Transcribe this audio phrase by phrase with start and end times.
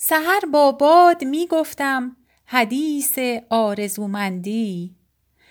[0.00, 3.18] سحر با باد می گفتم حدیث
[3.50, 4.94] آرزومندی.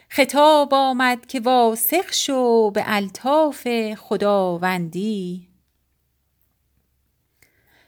[0.09, 5.47] خطاب آمد که واثق شو به الطاف خداوندی.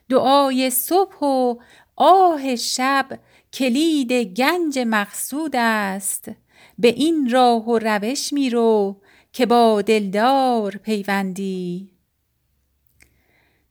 [0.10, 1.56] دعای صبح و
[1.96, 3.20] آه شب
[3.54, 6.32] کلید گنج مقصود است.
[6.80, 9.02] به این راه و روش می رو
[9.34, 11.99] که با دلدار پیوندی.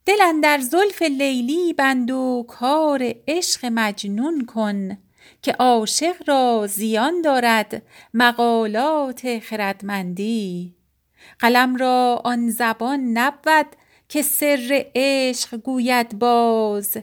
[0.09, 4.99] دل اندر زلف لیلی بند و کار عشق مجنون کن
[5.43, 7.83] که عاشق را زیان دارد
[8.15, 10.75] مقالات خردمندی.
[11.39, 13.67] قلم را آن زبان نبود
[14.09, 16.97] که سر عشق گوید باز.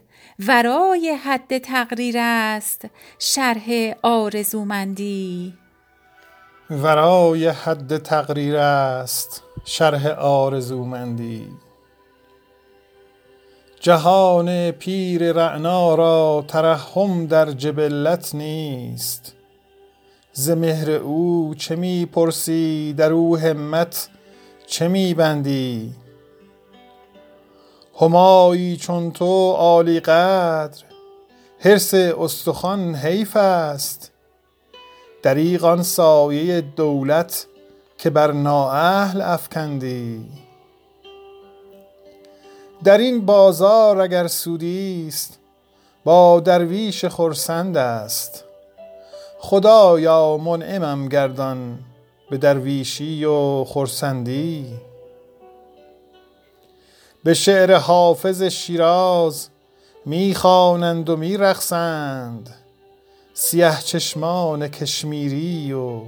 [0.48, 2.86] ورای حد تقریر است
[3.20, 5.54] شرح آرزومندی.
[6.70, 11.65] ورای حد تقریر است شرح آرزومندی.
[13.86, 19.34] جهان پیر رعنا را ترحم در جبلت نیست.
[20.34, 24.10] ز مهر او چه می پرسی در او همت؟
[24.68, 25.94] چه می بندی؟
[28.02, 30.84] همایی چون تو عالی قدر
[31.60, 34.12] حرص استخوان حیف است.
[35.24, 37.48] دریغ آن سایه دولت
[37.98, 40.45] که بر نااهل افکندی.
[42.86, 45.40] در این بازار اگر سودی است
[46.04, 48.44] با درویش خرسند است.
[49.40, 51.80] خدایا منعمم گردان
[52.30, 54.66] به درویشی و خرسندی.
[57.24, 59.50] به شعر حافظ شیراز
[60.06, 62.56] می خوانند و می رقصند.
[63.34, 66.02] سیه چشمان کشمیری و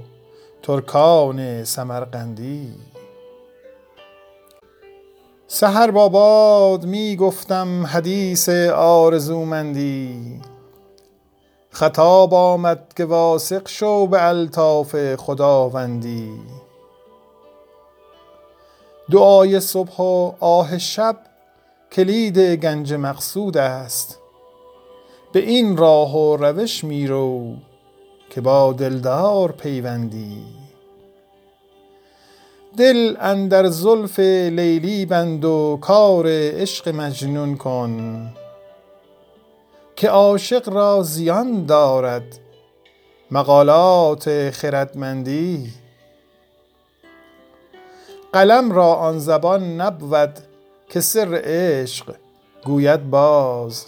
[0.62, 2.74] ترکان سمرقندی.
[5.50, 10.40] سحر با باد می گفتم حدیث آرزومندی.
[11.70, 16.30] خطاب آمد که واثق شو به الطاف خداوندی.
[19.10, 21.16] دعای صبح و آه شب
[21.92, 24.18] کلید گنج مقصود است.
[25.32, 27.54] به این راه و روش می رو
[28.30, 30.67] که با دلدار پیوندی.
[32.78, 38.28] دل اندر زلف لیلی بند و کار عشق مجنون کن
[39.96, 42.38] که عاشق را زیان دارد
[43.30, 45.72] مقالات خردمندی.
[48.32, 50.38] قلم را آن زبان نبود
[50.88, 52.14] که سر عشق
[52.64, 53.86] گوید باز.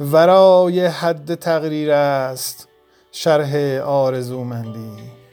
[0.00, 2.68] ورای حد تقریر است
[3.12, 5.25] شرح آرزومندی.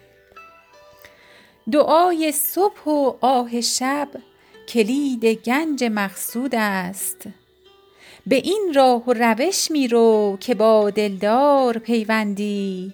[1.72, 4.10] دعای صبح و آه شب
[4.68, 7.28] کلید گنج مقصود است.
[8.28, 12.94] به این راه و روش می رو که با دلدار پیوندی.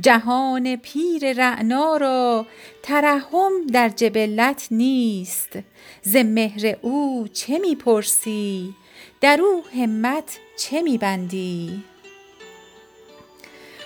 [0.00, 2.46] جهان پیر رعنا را
[2.82, 5.58] ترحم در جبلت نیست.
[6.02, 8.74] ز مهر او چه می پرسی
[9.20, 11.84] در او همت چه می بندی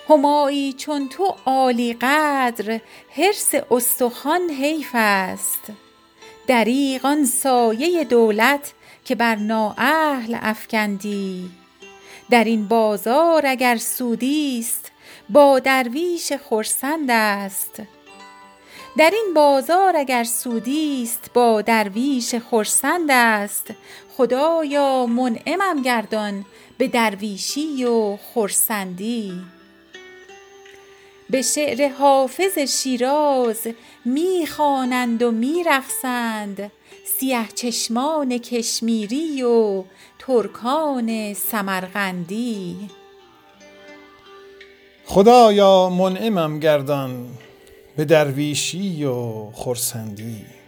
[0.09, 2.81] همایی چون تو عالی قدر
[3.17, 5.73] حرص استخوان حیف است.
[6.47, 8.73] دریغ آن سایه دولت
[9.05, 11.51] که بر نااهل افکندی.
[12.31, 14.93] در این بازار اگر سودی است
[15.31, 16.33] با درویش
[22.35, 23.67] خرسند است.
[24.17, 26.45] خدایا منعمم گردان
[26.79, 29.62] به درویشی و خرسندی.
[31.33, 33.67] به شعر حافظ شیراز
[34.05, 36.73] می خوانند و می رقصند
[37.05, 39.85] سیه چشمان کشمیری و
[40.19, 42.77] ترکان سمرقندی.
[45.07, 47.27] خدایا منعمم گردان
[47.97, 50.62] به درویشی و خرسندی.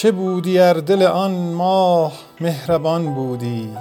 [0.00, 3.76] چه بودی ار دل آن ماه مهربان بودی؟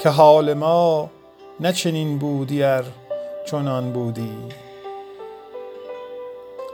[0.00, 1.10] که حال ما
[1.60, 2.84] نه چنین بودی ار
[3.46, 4.38] چنان بودی؟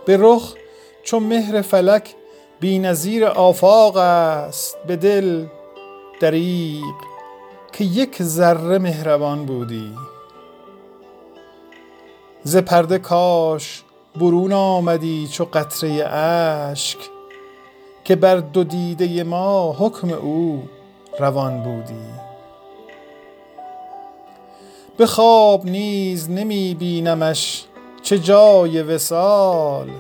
[0.07, 0.55] به رخ
[1.05, 2.15] چو مهر فلک
[2.61, 5.47] بی نظیر آفاق است به دل
[6.21, 6.95] دریغ
[7.73, 9.95] که یک ذره مهربان بودی.
[12.43, 13.83] ز پرده کاش
[14.17, 16.99] برون آمدی چو قطره اشک
[18.05, 20.69] که بر دو دیده ما حکم او
[21.19, 22.05] روان بودی.
[24.97, 27.65] به خواب نیز نمی بینمش
[28.03, 29.91] چه جای وصال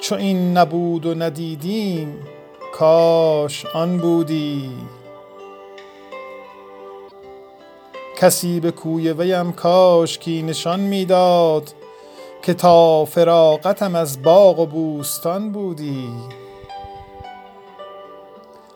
[0.00, 2.18] چو این نبود و ندیدیم
[2.74, 4.70] کاش آن بودی.
[8.20, 11.74] کسی به کوی ویم کاشکی نشان می‌داد
[12.46, 16.08] که تا فراغتم از باغ و بوستان بودی.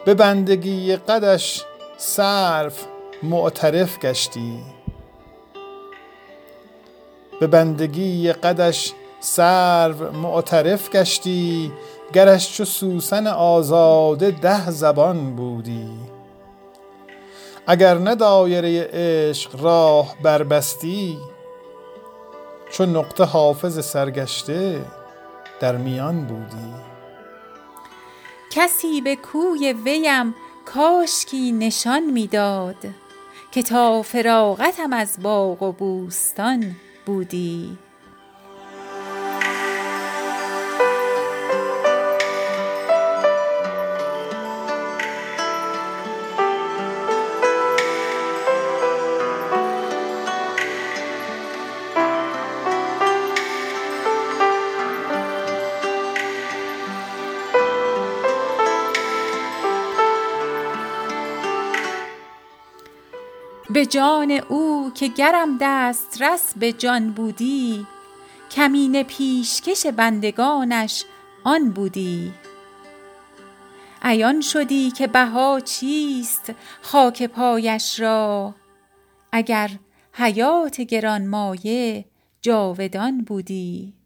[0.04, 1.64] به بندگی قدش
[1.96, 2.84] صرف
[3.22, 4.58] معترف گشتی.
[7.40, 11.72] به بندگی قدش سرو معترف گشتی
[12.12, 15.90] گرش چو سوسن آزاده ده زبان بودی.
[17.66, 21.18] اگر نه دایره عشق راه بربستی
[22.70, 24.84] چو نقطه حافظ سرگشته
[25.60, 26.74] در میان بودی.
[28.50, 30.34] کسی به کوی ویم
[30.64, 32.76] کاشکی نشان می‌داد
[33.52, 36.76] که تا فراغتم از باغ و بوستان
[37.06, 37.78] بودی.
[63.80, 67.86] به جان او که گرم دسترس به جان بودی
[68.50, 71.04] کمینه پیشکش بندگانش
[71.44, 72.32] آن بودی.
[74.02, 78.54] عیان شدی که بها چیست خاک پایش را؟
[79.32, 79.70] اگر
[80.12, 82.04] حیات گرانمایه
[82.42, 83.99] جاودان بودی.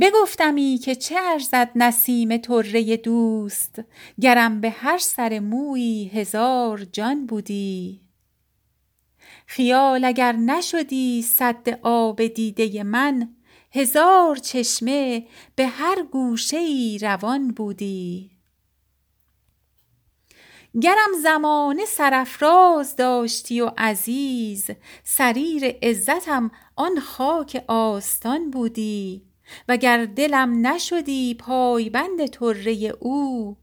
[0.00, 3.80] بگفتمی که چه ارزد نسیم طره دوست
[4.20, 8.00] گرم به هر سر مویی هزار جان بودی.
[9.46, 13.34] خیال اگر نشدی سد آب دیده من
[13.72, 15.26] هزار چشمه
[15.56, 18.30] به هر گوشه ای روان بودی.
[20.82, 24.70] گرم زمانه سرافراز داشتی و عزیز
[25.04, 29.33] سریر عزتم آن خاک آستان بودی.
[29.68, 33.56] وگر دلم نشدی پایبند طره او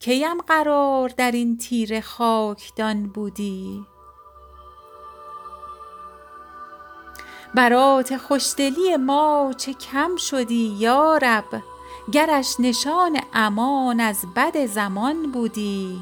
[0.00, 3.86] کیم قرار در این تیره خاکدان بودی؟
[7.54, 11.62] برات خوشدلی ما چه کم شدی یا رب
[12.12, 16.00] گرش نشان امان از بد زمان بودی؟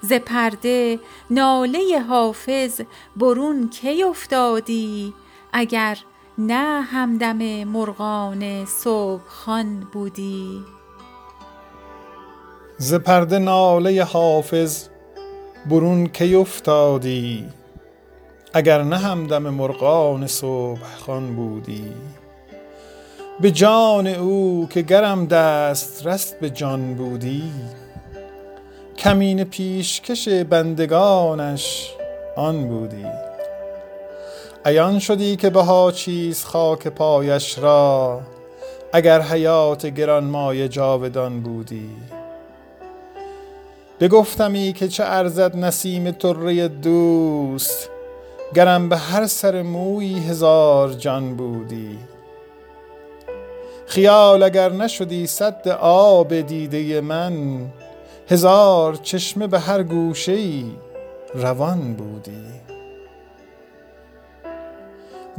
[0.00, 2.80] ز پرده ناله حافظ
[3.16, 5.14] برون کی افتادی
[5.52, 5.98] اگر
[6.38, 10.64] نه همدم مرغان صبح خوان بودی.
[12.78, 14.88] ز پرده ناله حافظ
[15.70, 17.44] برون کی افتادی؟
[18.54, 21.92] اگر نه همدم مرغان صبح خوان بودی.
[23.40, 27.52] به جان او که گرم دسترس به جان بودی.
[28.98, 31.90] کمینه پیشکش بندگانش
[32.36, 33.25] آن بودی.
[34.66, 38.20] عیان شدی که بها چیست خاک پایش را
[38.92, 41.90] اگر حیات گرانمایه جاودان بودی.
[44.00, 47.90] بگفتمی که چه ارزد نسیم طره دوست
[48.54, 51.98] گرم به هر سر مویی هزار جان بودی.
[53.86, 57.60] خیال اگر نشدی سد آب دیده من
[58.28, 60.64] هزار چشمه به هر گوشه ای
[61.34, 62.75] روان بودی.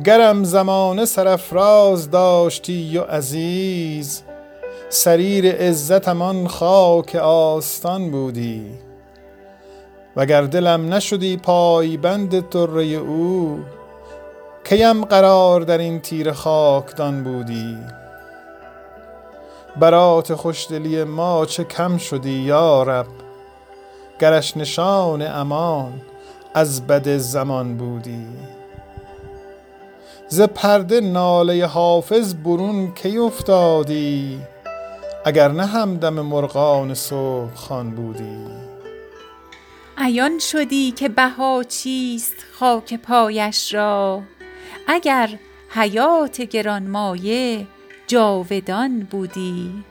[0.06, 4.24] گرم زمانه سرافراز داشتی و عزیز
[4.90, 8.66] سریر عزتم آن خاک آستان بودی.
[10.16, 13.60] وگر دلم نشدی پایبند طره او
[14.64, 17.78] کیم قرار در این تیره خاکدان بودی؟
[19.80, 23.08] برات خوشدلی ما چه کم شدی یا رب؟
[24.20, 26.02] گرش نشان امان
[26.54, 28.28] از بد زمان بودی.
[30.30, 34.40] ز پرده ناله حافظ برون کی افتادی؟
[35.26, 38.46] اگر نه همدم مرغان صبح خوان بودی.
[39.98, 44.22] عیان شدی که بها چیست خاک پایش را؟
[44.88, 45.30] اگر
[45.70, 47.68] حیات گرانمایه
[48.08, 49.84] جاودان بودی.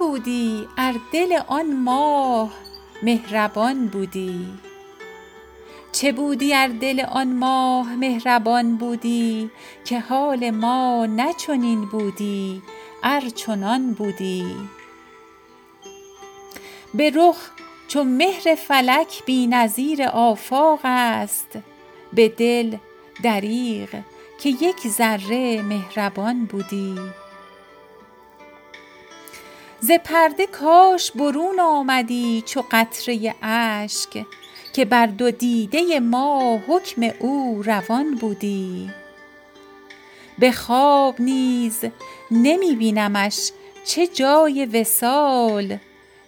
[0.00, 2.52] بودی ار دل آن ماه
[3.02, 4.46] مهربان بودی.
[5.92, 9.50] چه بودی ار دل آن ماه مهربان بودی
[9.84, 12.62] که حال ما نه چنین بودی
[13.02, 14.56] ار چنان بودی.
[16.94, 17.50] به رخ
[17.88, 21.58] چو مهر فلک بی نظیر آفاق است
[22.12, 22.76] به دل
[23.22, 23.88] دریغ
[24.40, 26.94] که یک ذره مهربان بودی.
[29.80, 34.26] ز پرده کاش برون آمدی چو قطره اشک
[34.72, 38.90] که بر دو دیده ما حکم او روان بودی.
[40.38, 41.84] به خواب نیز
[42.30, 43.50] نمی بینمش
[43.84, 45.78] چه جای وصال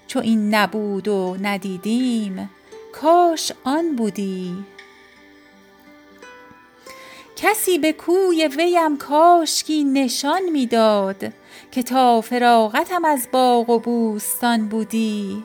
[0.07, 2.51] چو این نبود و ندیدیم
[2.93, 4.57] کاش آن بودی.
[7.43, 11.33] کسی به کوی ویم کاشکی نشان می داد
[11.71, 15.45] که تا فراغتم از باغ و بوستان بودی.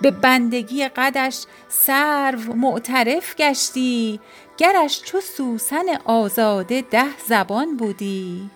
[0.00, 4.20] به بندگی قدش سرو معترف گشتی
[4.56, 8.50] گرش چو سوسن آزاده ده زبان بودی.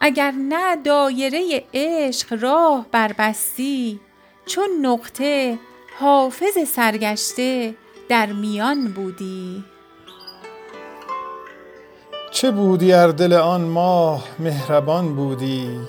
[0.00, 4.00] اگر نه دایره عشق راه بربستی
[4.46, 5.58] چون نقطه
[5.98, 7.74] حافظ سرگشته
[8.08, 9.64] در میان بودی.
[12.40, 15.80] چه بودی ار دل آن ماه مهربان بودی؟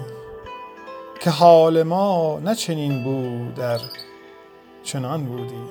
[1.19, 3.81] که حال ما نه چنین بود ار
[4.83, 5.63] چنان بودی.